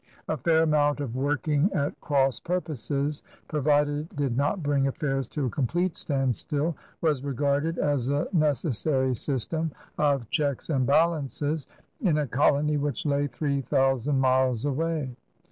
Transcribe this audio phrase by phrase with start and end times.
[0.27, 5.45] A fair amount of working at cross purposes, provided it did not bring affairs to
[5.45, 9.69] a complete standstill, was regarded as a necessary system
[9.99, 11.67] of checks and balances
[12.01, 15.11] in a colony which lay three thousand miles away.